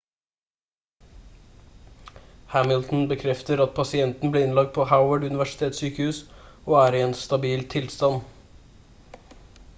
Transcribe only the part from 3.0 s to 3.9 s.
bekreftet at